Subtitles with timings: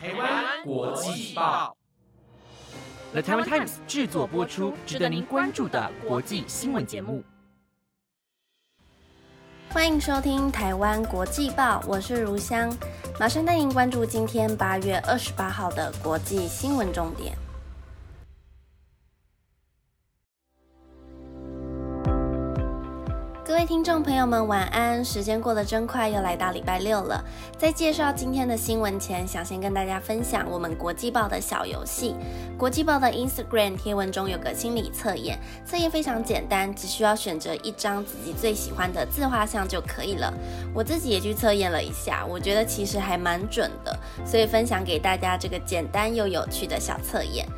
[0.00, 1.76] 台湾国际报
[3.10, 7.24] ，The Taiwan Times 制作播出，值得您关注的国际新闻节目。
[9.70, 12.72] 欢迎收听台湾国际报，我是如香，
[13.18, 17.36] 马上带您关注今天八月二十八号的国际新闻重点。
[23.48, 25.02] 各位听众朋友们，晚安！
[25.02, 27.24] 时间过得真快，又来到礼拜六了。
[27.56, 32.14] 在介绍今天的新闻前，想先跟大家分享我们国际报的小游戏。
[32.58, 40.30] 国际报的 Instagram 贴文中有个心理测验，测验非常简单，只需要选择一张自己最喜欢的自画像就可以了。
[40.74, 47.48] 我自己也去测验了一下，我觉得其实还蛮准的，所以分享给大家这个简单又有趣的小测验。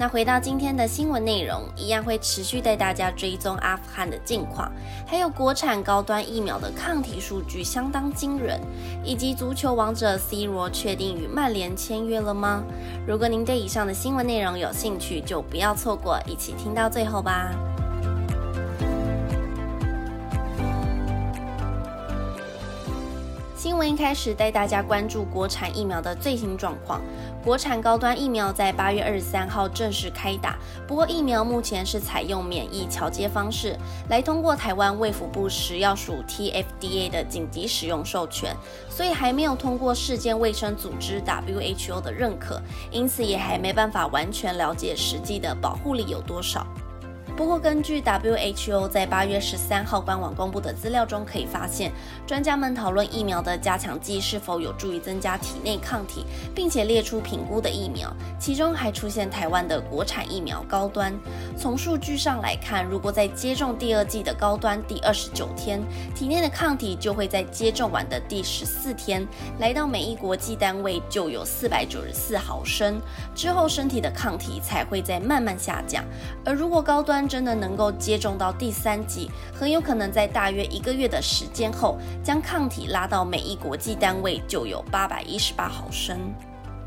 [0.00, 4.70] 那回到今天的新闻内容，一样会持续带大家追踪阿富汗的近况，
[5.04, 8.60] 还有国产高端疫苗的抗体数据相当惊人，
[9.02, 12.62] 以及足球王者 C 罗确定与曼联签约了吗？
[13.08, 17.50] 如果您对以上的新闻内容有兴趣，就不要错过，一起听到最后吧。
[23.68, 27.02] 新闻一开始带大家关注国产疫苗的最新状况。
[27.44, 33.76] 国产高端疫苗在八月二十三号正式开打，不过疫苗目前是采用免疫桥接方式
[34.08, 38.56] 来通过台湾卫福部食药署 TFDA 的紧急使用授权，
[38.88, 42.58] 所以还没有通过世界卫生组织 WHO 的认可，
[42.90, 46.66] 因此也还没办法完全了解实际的保护力有多少。
[47.38, 51.92] 不过，根据 WHO 在八月十三号官网公布的资料中可以发现，
[52.26, 61.16] 专家们讨论疫苗的加强剂是否有助于增加体内抗体，并且列出评估的疫苗，其中还出现台湾的国产疫苗高端。
[61.56, 65.80] 从数据上来看，如果在接种第二剂的高端第二十九天，
[66.16, 69.24] 体内的抗体就会在接种完的第十四天
[69.60, 73.00] 来到每一国际单位就有四百九十四毫升，
[73.32, 76.04] 之后身体的抗体才会在慢慢下降。
[76.44, 86.18] 而如果高端真的能够接种到第三剂，很有可能在大约一个月的时间后，将抗体拉到每一国际单位就有八百一十八毫升。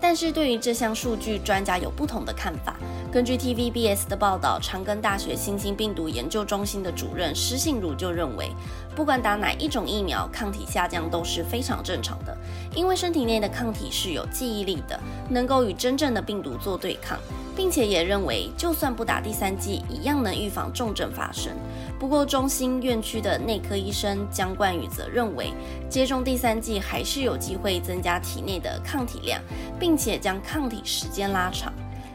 [0.00, 2.76] 但是对于这项数据，专家有不同的看法。
[3.10, 8.52] 根据 TVBS 的报道，长庚大学新兴病毒研究中心的主任施信如就认为，
[8.94, 12.36] 不管打哪一种疫苗，抗体下降都是非常正常的，
[12.76, 17.18] 因为身体内的抗体是有记忆力的，能够与真正的病毒做对抗，
[17.58, 21.52] 并且也认为，就算不打第三剂，一样能预防重症发生。
[21.98, 25.52] 不过，中心院区的内科医生江冠宇则认为，
[25.90, 29.42] 接种第三剂还是有机会增加体内的抗体量，
[29.76, 31.72] 并且将抗体时间拉长。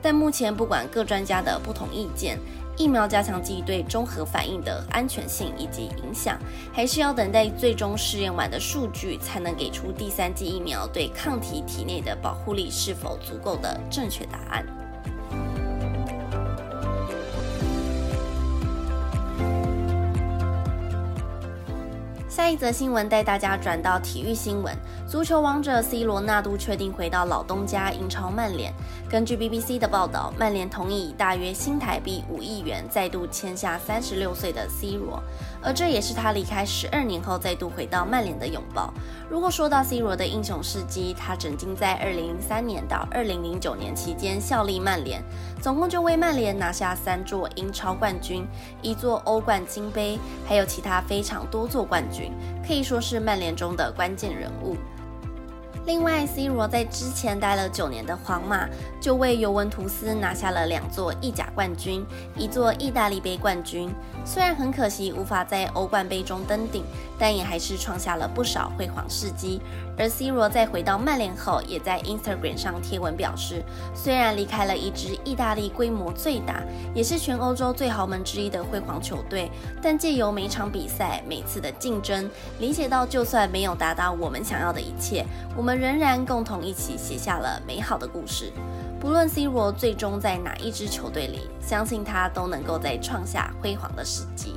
[0.00, 2.38] 但目前不管各专家的不同意见，
[2.76, 6.38] 疫苗加强剂对综合反应的安全性以及影响，
[6.72, 14.64] 还是要等待最终试验完的数据，才能给出第三剂疫苗对抗体体内的保护力是否足够的正确答案。
[22.44, 24.76] 下一则新闻带大家转到体育新闻。
[25.08, 28.70] 足球王者 C 罗纳度确定回到老东家英超曼联。
[29.08, 35.22] 根据 BBC 的报道，曼联同意以大约新台币五亿元再度签下三十六岁的 C 罗，
[35.62, 38.92] 而这也是他离开十二年后再度回到曼联的拥抱。
[39.30, 45.24] 如果说到 C 罗的英雄事迹，他曾经在二零零三年到二零零九年期间效力曼联，
[45.64, 48.46] 总共就为曼联拿下三座英超冠军、
[48.82, 52.30] 一座欧冠金杯，还有其他非常多座冠军。
[52.62, 54.76] 可以说是曼联中的关键人物。
[55.86, 58.66] 另外，C 罗在之前待了九年的皇马，
[58.98, 62.04] 就为尤文图斯拿下了两座意甲冠军，
[62.36, 63.90] 一座意大利杯冠军。
[64.24, 66.82] 虽然很可惜无法在欧冠杯中登顶，
[67.18, 69.60] 但也还是创下了不少辉煌事迹。
[69.98, 73.62] 而 C 罗在回到曼联后，也在 Instagram 上贴文表示，
[73.94, 76.62] 虽然离开了一支意大利规模最大，
[76.94, 79.50] 也是全欧洲最豪门之一的辉煌球队，
[79.82, 82.28] 但借由每场比赛、每次的竞争，
[82.58, 85.24] 理解到就算没有达到我们想要的一切，
[85.54, 88.52] 我们仍然共同一起写下了美好的故事。
[89.00, 94.54] 不论 C 罗最终在哪一支球队里，相信他都能够在创下辉煌的时机。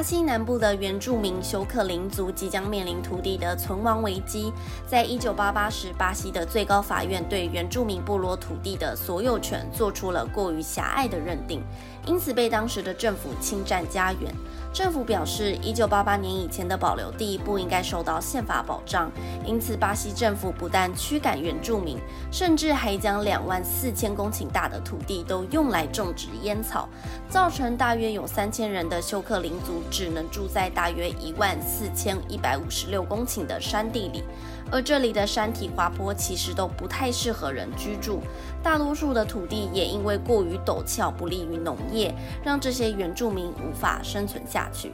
[0.00, 4.50] 巴西南部的原住民休克林族即将面临土地的存亡危机。
[4.86, 11.62] 在一九八八时，巴西的最高法院对原住民部落土地的所有权做出了过于狭隘的认定，
[12.06, 14.34] 因此被当时的政府侵占家园。
[14.72, 19.10] 政府表示，一九八八年以前的保留地不应该受到宪法保障，
[19.44, 21.98] 因此巴西政府不但驱赶原住民，
[22.30, 26.88] 甚至还将两万四千公顷大的土地都用来种植烟草，
[27.28, 34.22] 造成大约有三千人的休克林族只能住在大约一万四千一百五十六公顷的山地里，
[34.72, 38.20] 而这里的山体滑坡其实都不太适合人居住，
[38.62, 44.68] 大多数的土地也因为过于陡峭，不利于农业，让这些原住民无法生存下。
[44.72, 44.92] 去，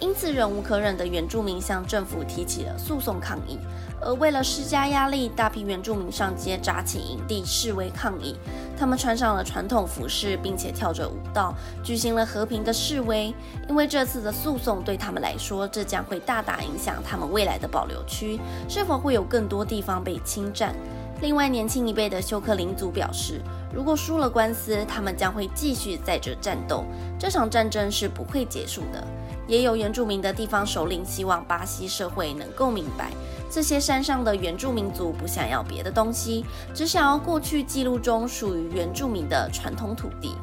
[0.00, 3.58] 因此忍无可忍的原住民向政府提起了诉讼抗议。
[4.02, 8.34] 而为了施加压力，大批原住民上街扎起营地示威抗议。
[8.78, 11.54] 他们穿上了传统服饰，并且跳着舞蹈，
[11.84, 13.34] 举行了和平的示威。
[13.68, 20.74] 因为这次的诉讼对他们来说，这将会大大影响他们未来的保留区是否会有更多地方被侵占。
[21.20, 26.86] 另外，年轻一辈的休克林族表示，如果输了官司，他们将会继续在这战斗。
[27.18, 29.06] 这场战争是不会结束的。
[29.50, 33.10] 也有原住民的地方首领希望巴西社会能够明白，
[33.50, 40.36] 这些山上的原住民族不想要别的东西，只想要过去记录中属于原住民的传统土地。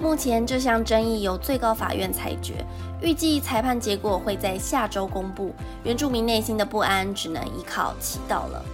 [0.00, 2.66] 目前这项争议由最高法院裁决，
[3.00, 5.54] 预计裁判结果会在下周公布。
[5.84, 8.64] 原住民内心的不安只能依靠祈祷了。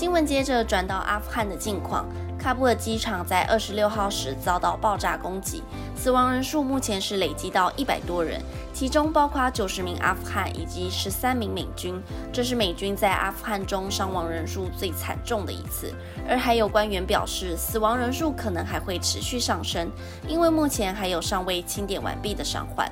[0.00, 2.08] 新闻接着转到阿富汗的近况，
[2.42, 5.62] 喀布尔机场在二十六号时遭到爆炸攻击，
[5.94, 8.40] 死亡人数目前是累积到一百多人，
[8.72, 12.02] 其中包括九十名阿富汗以及十三名美军，
[12.32, 15.92] 这是美军在阿富汗中伤亡人数最惨重的一次。
[16.26, 19.92] 而还有官员表示，死亡人数可能还会持续上升，
[20.26, 22.90] 因为目前还有尚未清点完毕的伤患。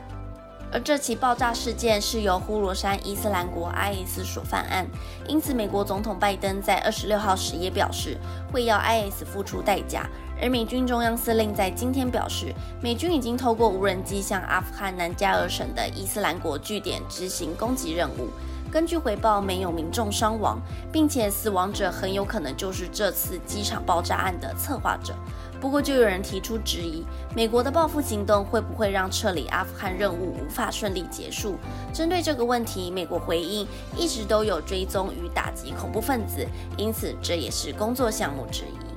[0.71, 4.87] 而这起爆炸事件是由呼罗珊伊斯兰国 IS 所犯案，
[5.27, 8.19] 因此美国总统拜登在二十六号时也表示
[8.53, 10.07] 会要 IS 付出代价。
[10.41, 18.29] 而美军中央司令在今天表示，美军已经透过无人机向阿富汗南加尔省的伊斯兰国据点执行攻击任务。
[18.71, 20.61] 根据回报，没有民众伤亡，
[20.93, 25.15] 并且死亡者很有可能就是这次机场爆炸案的策划者。
[25.61, 31.57] 不过，就有人提出质疑：美国的报复行动会不会让撤离阿富汗任务无法顺利结束？
[31.93, 33.67] 针对这个问题，美国回应
[33.97, 36.47] 一直都有追踪与打击恐怖分子，
[36.77, 38.88] 因此这也是工作项目之一。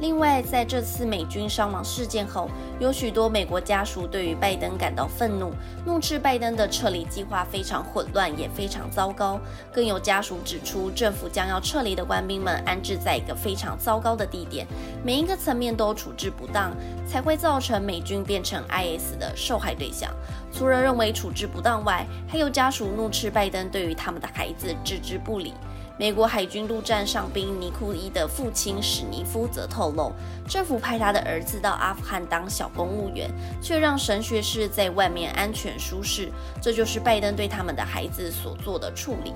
[0.00, 2.48] 另外，在这次美军伤亡事件后，
[2.78, 5.52] 有许多美国家属对于拜登感到愤怒，
[5.84, 9.38] 怒斥拜登的撤离计划非常混乱，也非常糟糕。
[9.70, 14.66] 更有家属指出，政府将要撤离的官兵们安置在一个非常糟糕的地点，
[15.04, 16.74] 每一个层面都处置不当，
[17.06, 20.10] 才会造成美军变成 IS 的受害对象。
[20.50, 25.52] 除了认为处置不当外，还有家属怒斥拜登对于他们的孩子置之不理。
[26.00, 30.10] 美国海军陆战上兵尼库伊的父亲史尼夫则透露，
[30.48, 33.30] 政府派他的儿子到阿富汗当小公务员，
[33.60, 36.32] 却让神学士在外面安全舒适。
[36.58, 39.34] 这就是拜登对他们的孩子所做的处理。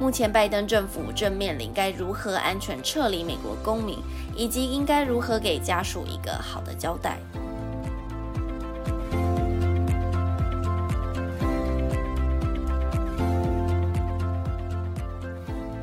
[0.00, 3.96] 目前，拜登政府正面临该如何安全撤离美国公民，
[4.34, 7.20] 以及应该如何给家属一个好的交代。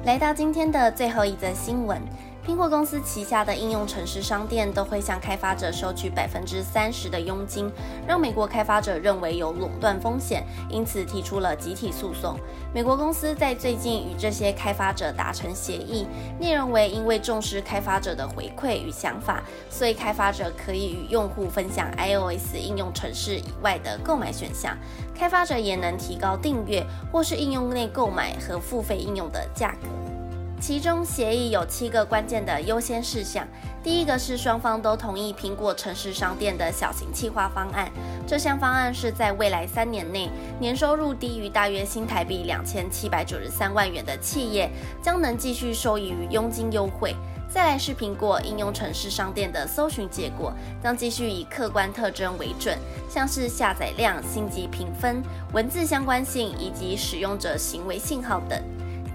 [0.08, 2.02] 来到今天的最后一则新闻。
[2.48, 7.70] 苹果公司旗下的应用城市商店都会向开发者收取百分之三十的佣金，
[8.08, 12.40] 让美国开发者认为有垄断风险，因此提出了集体诉讼。
[12.74, 16.08] 美国公司在最近与这些开发者达成协议，
[16.40, 24.74] 内容为因为重视开发者的回馈与想法，所以开发者可以与用户分享 iOS 应用城市以外的购买选项，
[25.14, 30.17] 开发者也能提高订阅或是应用内购买和付费应用的价格。
[30.60, 33.48] 其中协议有七个关键的优先事项。
[33.84, 37.90] 第一个是双方都同意苹果城市商店的小型企划方案。
[38.26, 44.70] 这项方案是在未来三年内，年收入低于大约新台币两千七百九十三万元的企业，
[45.02, 47.16] 将能继续受益于佣金优惠。
[47.50, 50.52] 再来是苹果应用城市商店的搜寻结果，
[50.84, 52.78] 将继续以客观特征为准，
[53.10, 55.24] 像是下载量、星级评分、
[55.54, 58.62] 文字相关性以及使用者行为信号等。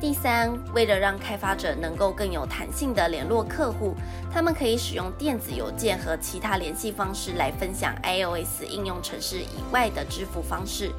[0.02, 3.94] 第三，为了让开发者能够更有弹性的联络客户，
[4.32, 10.90] 他们可以使用电子邮件和其他联系方式来分享 iOS 应用程式以外的支付方式。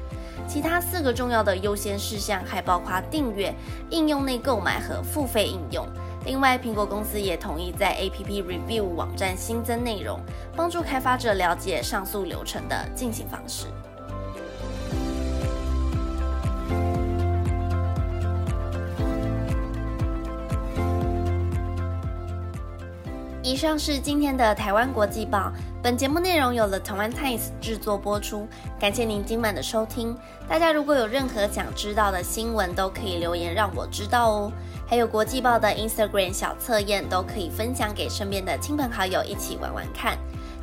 [0.48, 3.54] 其他四个重要的优先事项还包括订阅、
[3.90, 5.86] 应用内购买和付费应用。
[6.24, 10.18] 另外，苹果公司也同意在 App Review 网站新增内容，
[10.56, 13.66] 帮助开发者了解上诉流程的进行方式。
[23.44, 25.52] 以上是今天的台湾国际报。
[25.82, 28.48] 本节目内容由了台湾 Times 制作播出，
[28.80, 30.16] 感谢您今晚的收听。
[30.48, 34.52] 大家如果有任何想知道的新闻，都可以留言让我知道哦。
[34.88, 40.16] 还有国际报的 Instagram 小测验，都可以分享给身边的亲朋好友一起玩玩看。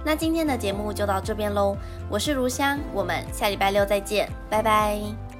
[0.04, 1.78] 那今天的节目就到这边喽，
[2.10, 5.31] 我是如香，我们下礼拜六再见，拜拜。